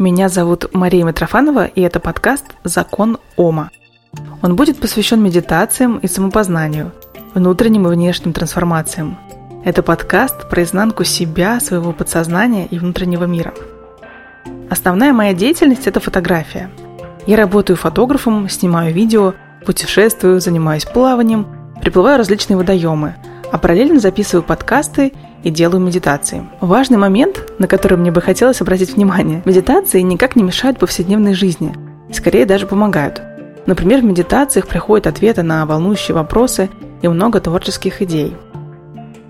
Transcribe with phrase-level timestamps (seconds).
[0.00, 3.70] Меня зовут Мария Митрофанова, и это подкаст «Закон Ома».
[4.40, 6.92] Он будет посвящен медитациям и самопознанию,
[7.34, 9.18] внутренним и внешним трансформациям.
[9.62, 13.52] Это подкаст про изнанку себя, своего подсознания и внутреннего мира.
[14.70, 16.70] Основная моя деятельность– это фотография.
[17.26, 19.34] Я работаю фотографом, снимаю видео,
[19.66, 21.46] путешествую, занимаюсь плаванием,
[21.82, 23.16] приплываю различные водоемы,
[23.52, 25.12] а параллельно записываю подкасты
[25.42, 26.46] и делаю медитации.
[26.60, 29.42] Важный момент, на который мне бы хотелось обратить внимание.
[29.44, 31.74] Медитации никак не мешают повседневной жизни,
[32.12, 33.22] скорее даже помогают.
[33.66, 36.70] Например, в медитациях приходят ответы на волнующие вопросы
[37.02, 38.36] и много творческих идей.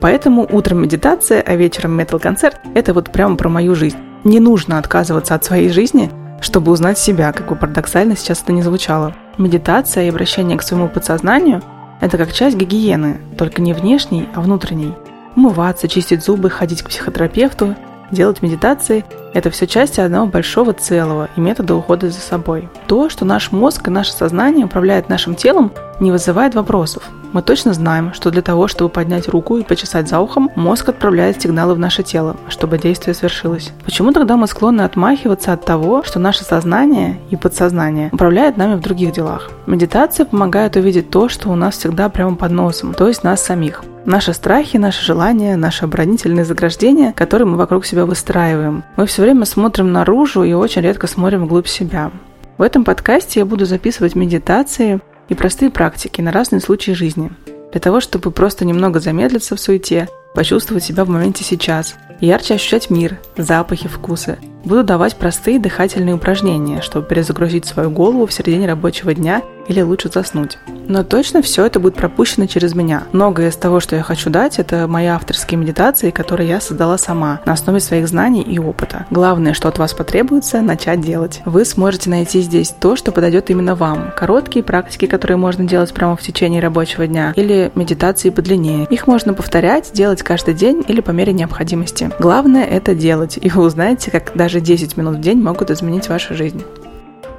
[0.00, 3.96] Поэтому утром медитация, а вечером метал-концерт– это вот прямо про мою жизнь.
[4.24, 8.62] Не нужно отказываться от своей жизни, чтобы узнать себя, как бы парадоксально сейчас это не
[8.62, 9.14] звучало.
[9.38, 11.62] Медитация и обращение к своему подсознанию–
[12.00, 14.94] это как часть гигиены, только не внешней, а внутренней–
[15.38, 17.76] умываться, чистить зубы, ходить к психотерапевту,
[18.10, 22.68] делать медитации– это все части одного большого целого и метода ухода за собой.
[22.86, 27.02] То, что наш мозг и наше сознание управляют нашим телом, не вызывает вопросов.
[27.32, 31.42] Мы точно знаем, что для того, чтобы поднять руку и почесать за ухом, мозг отправляет
[31.42, 33.72] сигналы в наше тело, чтобы действие свершилось.
[33.84, 38.80] Почему тогда мы склонны отмахиваться от того, что наше сознание и подсознание управляют нами в
[38.80, 39.50] других делах?
[39.66, 43.84] Медитация помогает увидеть то, что у нас всегда прямо под носом, то есть нас самих.
[44.06, 48.84] Наши страхи, наши желания, наши оборонительные заграждения, которые мы вокруг себя выстраиваем.
[48.96, 52.10] Мы все время смотрим наружу и очень редко смотрим вглубь себя.
[52.56, 57.30] В этом подкасте я буду записывать медитации и простые практики на разные случаи жизни,
[57.72, 62.90] для того, чтобы просто немного замедлиться в суете, почувствовать себя в моменте сейчас, ярче ощущать
[62.90, 64.38] мир, запахи, вкусы.
[64.64, 70.10] Буду давать простые дыхательные упражнения, чтобы перезагрузить свою голову в середине рабочего дня или лучше
[70.10, 70.58] заснуть.
[70.88, 73.04] Но точно все это будет пропущено через меня.
[73.12, 77.40] Многое из того, что я хочу дать, это мои авторские медитации, которые я создала сама
[77.44, 79.06] на основе своих знаний и опыта.
[79.10, 81.42] Главное, что от вас потребуется, начать делать.
[81.44, 84.12] Вы сможете найти здесь то, что подойдет именно вам.
[84.16, 88.86] Короткие практики, которые можно делать прямо в течение рабочего дня, или медитации подлиннее.
[88.90, 92.07] Их можно повторять, делать каждый день или по мере необходимости.
[92.18, 96.34] Главное это делать, и вы узнаете, как даже 10 минут в день могут изменить вашу
[96.34, 96.64] жизнь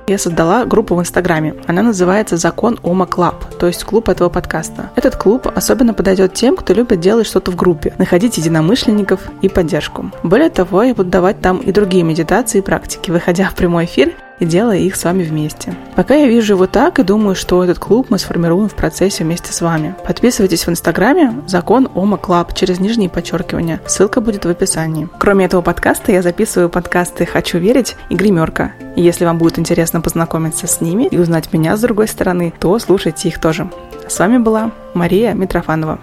[0.10, 1.56] я создала группу в Инстаграме.
[1.68, 4.90] Она называется «Закон Ома Club», то есть клуб этого подкаста.
[4.96, 10.12] Этот клуб особенно подойдет тем, кто любит делать что-то в группе, находить единомышленников и поддержку.
[10.24, 14.14] Более того, я буду давать там и другие медитации и практики, выходя в прямой эфир
[14.40, 15.76] и делая их с вами вместе.
[15.96, 19.54] Пока я вижу его так и думаю, что этот клуб мы сформируем в процессе вместе
[19.54, 19.96] с вами.
[20.06, 23.82] Подписывайтесь в Инстаграме «Закон Ома Club» через нижние подчеркивания.
[23.86, 25.10] Ссылка будет в описании.
[25.20, 28.74] Кроме этого подкаста, я записываю подкасты «Хочу верить» и «Гримерка».
[28.96, 32.78] И если вам будет интересно познакомиться с ними и узнать меня с другой стороны, то
[32.80, 33.70] слушайте их тоже.
[34.08, 36.00] С вами была Мария Митрофанова.